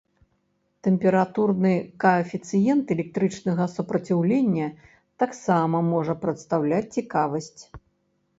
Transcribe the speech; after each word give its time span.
Тэмпературны 0.85 1.73
каэфіцыент 2.03 2.85
электрычнага 2.95 3.63
супраціўлення 3.75 4.67
таксама 5.25 5.77
можа 5.93 6.13
прадстаўляць 6.25 6.83
цікавасць. 6.99 7.57